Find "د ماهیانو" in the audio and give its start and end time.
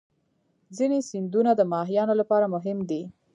1.55-2.13